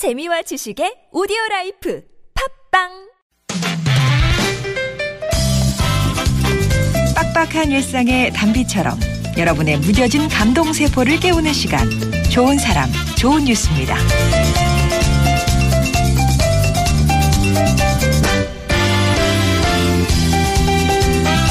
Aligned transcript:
재미와 0.00 0.40
지식의 0.40 1.10
오디오 1.12 1.36
라이프 1.50 2.02
팟빵 2.70 2.88
빡빡한 7.14 7.70
일상의 7.70 8.32
단비처럼 8.32 8.98
여러분의 9.36 9.76
무뎌진 9.80 10.30
감동 10.30 10.72
세포를 10.72 11.20
깨우는 11.20 11.52
시간 11.52 11.86
좋은 12.32 12.56
사람 12.56 12.88
좋은 13.18 13.44
뉴스입니다. 13.44 13.94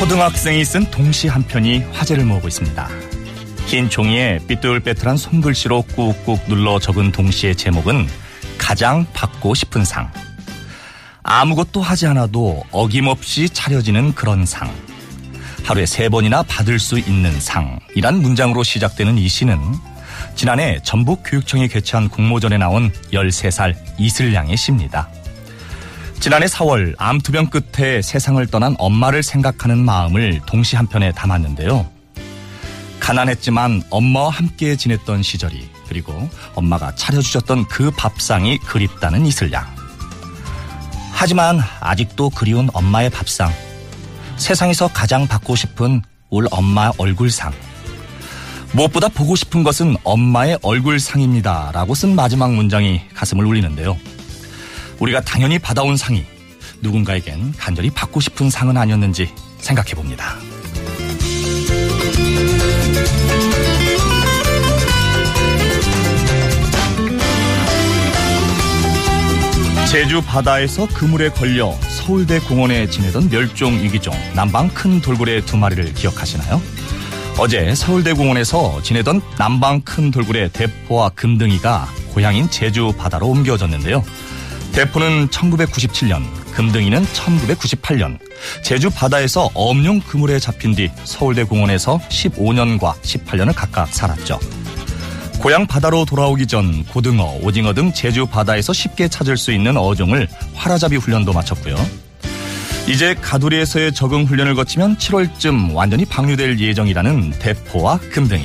초등학생이 0.00 0.64
쓴 0.64 0.84
동시 0.90 1.28
한 1.28 1.46
편이 1.46 1.78
화제를 1.92 2.24
모으고 2.24 2.48
있습니다. 2.48 2.88
흰 3.66 3.88
종이에 3.88 4.40
삐뚤빼뚤한 4.48 5.16
손글씨로 5.16 5.82
꾹꾹 5.94 6.40
눌러 6.48 6.80
적은 6.80 7.12
동시의 7.12 7.54
제목은 7.54 8.08
가장 8.72 9.04
받고 9.12 9.54
싶은 9.54 9.84
상. 9.84 10.10
아무것도 11.22 11.82
하지 11.82 12.06
않아도 12.06 12.64
어김없이 12.70 13.50
차려지는 13.50 14.14
그런 14.14 14.46
상. 14.46 14.74
하루에 15.62 15.84
세 15.84 16.08
번이나 16.08 16.42
받을 16.44 16.78
수 16.78 16.98
있는 16.98 17.38
상이란 17.38 18.22
문장으로 18.22 18.62
시작되는 18.62 19.18
이 19.18 19.28
시는 19.28 19.58
지난해 20.36 20.80
전북 20.82 21.20
교육청이 21.22 21.68
개최한 21.68 22.08
공모전에 22.08 22.56
나온 22.56 22.90
13살 23.12 23.76
이슬양의 23.98 24.56
시입니다. 24.56 25.10
지난해 26.18 26.46
4월 26.46 26.94
암투병 26.96 27.50
끝에 27.50 28.00
세상을 28.00 28.46
떠난 28.46 28.74
엄마를 28.78 29.22
생각하는 29.22 29.84
마음을 29.84 30.40
동시 30.46 30.76
한편에 30.76 31.12
담았는데요. 31.12 31.86
가난했지만 33.00 33.82
엄마와 33.90 34.30
함께 34.30 34.76
지냈던 34.76 35.22
시절이 35.22 35.71
그리고 35.92 36.30
엄마가 36.54 36.94
차려주셨던 36.94 37.66
그 37.66 37.90
밥상이 37.90 38.56
그립다는 38.60 39.26
이슬양. 39.26 39.66
하지만 41.12 41.60
아직도 41.80 42.30
그리운 42.30 42.70
엄마의 42.72 43.10
밥상. 43.10 43.52
세상에서 44.38 44.88
가장 44.88 45.28
받고 45.28 45.54
싶은 45.54 46.00
울 46.30 46.48
엄마 46.50 46.90
얼굴상. 46.96 47.52
무엇보다 48.72 49.08
보고 49.08 49.36
싶은 49.36 49.62
것은 49.62 49.96
엄마의 50.02 50.58
얼굴상입니다. 50.62 51.72
라고 51.74 51.94
쓴 51.94 52.16
마지막 52.16 52.54
문장이 52.54 53.02
가슴을 53.12 53.44
울리는데요. 53.44 53.98
우리가 54.98 55.20
당연히 55.20 55.58
받아온 55.58 55.98
상이 55.98 56.24
누군가에겐 56.80 57.52
간절히 57.58 57.90
받고 57.90 58.20
싶은 58.20 58.48
상은 58.48 58.78
아니었는지 58.78 59.30
생각해 59.58 59.92
봅니다. 59.92 60.36
제주 69.92 70.22
바다에서 70.22 70.88
그물에 70.88 71.28
걸려 71.28 71.70
서울대 71.82 72.38
공원에 72.38 72.88
지내던 72.88 73.28
멸종 73.28 73.74
위기종 73.74 74.14
남방 74.34 74.70
큰 74.70 75.02
돌고래 75.02 75.42
두 75.42 75.58
마리를 75.58 75.92
기억하시나요? 75.92 76.62
어제 77.36 77.74
서울대 77.74 78.14
공원에서 78.14 78.80
지내던 78.80 79.20
남방 79.36 79.82
큰 79.82 80.10
돌고래 80.10 80.48
대포와 80.48 81.10
금등이가 81.10 81.88
고향인 82.14 82.48
제주 82.48 82.94
바다로 82.96 83.26
옮겨졌는데요. 83.26 84.02
대포는 84.72 85.28
1997년, 85.28 86.24
금등이는 86.54 87.04
1998년 87.04 88.18
제주 88.64 88.88
바다에서 88.88 89.50
엄룡 89.52 90.00
그물에 90.00 90.38
잡힌 90.38 90.74
뒤 90.74 90.90
서울대 91.04 91.44
공원에서 91.44 91.98
15년과 92.08 92.94
18년을 93.02 93.52
각각 93.54 93.88
살았죠. 93.88 94.40
고향 95.42 95.66
바다로 95.66 96.04
돌아오기 96.04 96.46
전 96.46 96.84
고등어, 96.84 97.38
오징어 97.42 97.72
등 97.72 97.92
제주 97.92 98.26
바다에서 98.26 98.72
쉽게 98.72 99.08
찾을 99.08 99.36
수 99.36 99.50
있는 99.50 99.76
어종을 99.76 100.28
활아잡이 100.54 100.96
훈련도 100.96 101.32
마쳤고요. 101.32 101.74
이제 102.86 103.16
가두리에서의 103.20 103.92
적응 103.92 104.24
훈련을 104.24 104.54
거치면 104.54 104.98
7월쯤 104.98 105.74
완전히 105.74 106.04
방류될 106.04 106.60
예정이라는 106.60 107.30
대포와 107.40 107.98
금등이. 108.12 108.44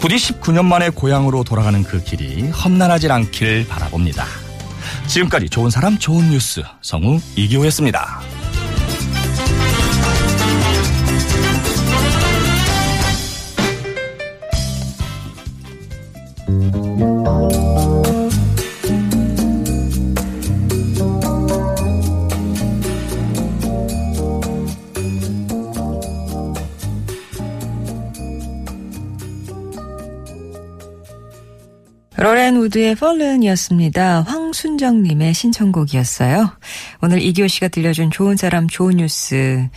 부디 0.00 0.16
19년 0.16 0.64
만에 0.64 0.90
고향으로 0.90 1.44
돌아가는 1.44 1.84
그 1.84 2.02
길이 2.02 2.48
험난하질 2.50 3.12
않길 3.12 3.68
바라봅니다. 3.68 4.26
지금까지 5.06 5.48
좋은 5.50 5.70
사람 5.70 5.96
좋은 5.98 6.30
뉴스 6.30 6.64
성우 6.80 7.20
이기호였습니다. 7.36 8.31
로렌 32.22 32.56
우드의 32.56 32.94
펄른이었습니다. 32.94 34.22
황순정님의 34.22 35.34
신청곡이었어요. 35.34 36.52
오늘 37.02 37.20
이기호 37.20 37.48
씨가 37.48 37.66
들려준 37.66 38.12
좋은 38.12 38.36
사람 38.36 38.68
좋은 38.68 38.98
뉴스 38.98 39.68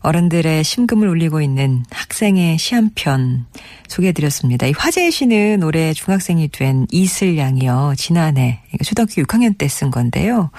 어른들의 0.00 0.64
심금을 0.64 1.08
울리고 1.08 1.42
있는 1.42 1.84
학생의 1.90 2.56
시 2.58 2.74
한 2.74 2.90
편 2.94 3.44
소개해드렸습니다. 3.88 4.66
이 4.66 4.72
화제의 4.72 5.10
시는 5.12 5.62
올해 5.62 5.92
중학생이 5.92 6.48
된 6.48 6.86
이슬 6.90 7.36
양이요. 7.36 7.94
지난해 7.98 8.60
초등학교 8.82 9.22
6학년 9.22 9.58
때 9.58 9.68
쓴 9.68 9.90
건데요. 9.90 10.50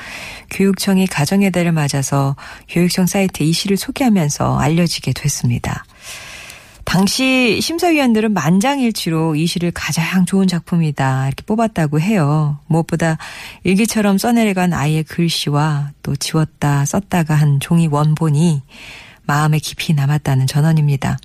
교육청이 0.51 1.07
가정의 1.07 1.51
달을 1.51 1.71
맞아서 1.71 2.35
교육청 2.69 3.07
사이트에 3.07 3.47
이 3.47 3.51
시를 3.51 3.77
소개하면서 3.77 4.59
알려지게 4.59 5.13
됐습니다. 5.13 5.85
당시 6.95 7.59
심사위원들은 7.61 8.33
만장일치로 8.33 9.35
이 9.35 9.47
시를 9.47 9.71
가장 9.71 10.25
좋은 10.25 10.47
작품이다 10.47 11.27
이렇게 11.27 11.43
뽑았다고 11.43 11.99
해요. 11.99 12.59
무엇보다 12.67 13.17
일기처럼 13.65 14.17
써내려간 14.17 14.71
아이의 14.71 15.03
글씨와 15.03 15.91
또 16.03 16.15
지웠다 16.15 16.85
썼다가 16.85 17.35
한 17.35 17.59
종이 17.59 17.87
원본이 17.87 18.61
마음에 19.23 19.59
깊이 19.59 19.93
남았다는 19.93 20.47
전언입니다. 20.47 21.17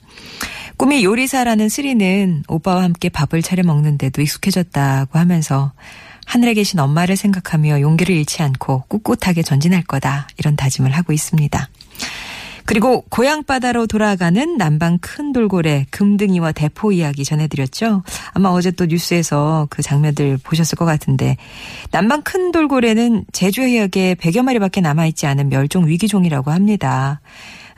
꿈이 0.76 1.04
요리사라는 1.04 1.68
쓰리는 1.68 2.42
오빠와 2.48 2.82
함께 2.82 3.08
밥을 3.08 3.40
차려 3.40 3.62
먹는데도 3.62 4.22
익숙해졌다고 4.22 5.20
하면서 5.20 5.72
하늘에 6.26 6.54
계신 6.54 6.80
엄마를 6.80 7.16
생각하며 7.16 7.80
용기를 7.80 8.12
잃지 8.16 8.42
않고 8.42 8.86
꿋꿋하게 8.88 9.44
전진할 9.44 9.84
거다 9.84 10.26
이런 10.36 10.56
다짐을 10.56 10.90
하고 10.90 11.12
있습니다. 11.12 11.68
그리고 12.70 13.00
고향 13.08 13.42
바다로 13.42 13.88
돌아가는 13.88 14.56
남방 14.56 14.98
큰 14.98 15.32
돌고래 15.32 15.86
금등이와 15.90 16.52
대포 16.52 16.92
이야기 16.92 17.24
전해드렸죠. 17.24 18.04
아마 18.32 18.50
어제 18.50 18.70
또 18.70 18.86
뉴스에서 18.86 19.66
그 19.70 19.82
장면들 19.82 20.38
보셨을 20.40 20.78
것 20.78 20.84
같은데 20.84 21.36
남방 21.90 22.22
큰 22.22 22.52
돌고래는 22.52 23.24
제주 23.32 23.62
해역에 23.62 24.14
100여 24.14 24.42
마리밖에 24.42 24.80
남아있지 24.82 25.26
않은 25.26 25.48
멸종 25.48 25.88
위기종이라고 25.88 26.52
합니다. 26.52 27.20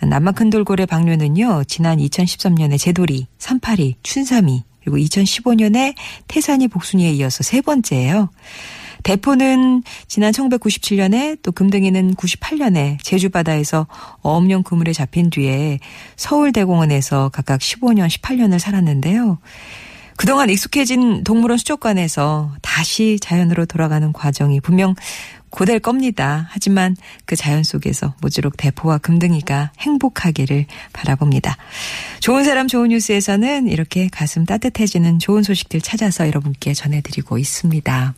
남방 0.02 0.34
큰 0.34 0.50
돌고래 0.50 0.84
방류는요. 0.84 1.64
지난 1.64 1.96
2013년에 1.96 2.78
제돌이, 2.78 3.28
삼파리, 3.38 3.96
춘삼이 4.02 4.62
그리고 4.84 4.98
2015년에 4.98 5.94
태산이 6.28 6.68
복순이에 6.68 7.12
이어서 7.12 7.42
세 7.42 7.62
번째예요. 7.62 8.28
대포는 9.02 9.82
지난 10.06 10.32
1997년에 10.32 11.38
또 11.42 11.52
금등이는 11.52 12.14
98년에 12.14 12.98
제주 13.02 13.30
바다에서 13.30 13.86
어업용 14.22 14.62
그물에 14.62 14.92
잡힌 14.92 15.30
뒤에 15.30 15.80
서울대공원에서 16.16 17.30
각각 17.30 17.60
15년, 17.60 18.08
18년을 18.08 18.58
살았는데요. 18.58 19.38
그동안 20.16 20.50
익숙해진 20.50 21.24
동물원 21.24 21.58
수족관에서 21.58 22.52
다시 22.62 23.18
자연으로 23.20 23.66
돌아가는 23.66 24.12
과정이 24.12 24.60
분명 24.60 24.94
고될 25.52 25.80
겁니다. 25.80 26.48
하지만 26.50 26.96
그 27.26 27.36
자연 27.36 27.62
속에서 27.62 28.14
모쪼록 28.22 28.56
대포와 28.56 28.98
금등이가 28.98 29.72
행복하기를 29.78 30.66
바라봅니다. 30.92 31.56
좋은 32.20 32.44
사람 32.44 32.68
좋은 32.68 32.88
뉴스에서는 32.88 33.68
이렇게 33.68 34.08
가슴 34.10 34.46
따뜻해지는 34.46 35.18
좋은 35.18 35.42
소식들 35.42 35.80
찾아서 35.82 36.26
여러분께 36.26 36.72
전해드리고 36.72 37.36
있습니다. 37.38 38.14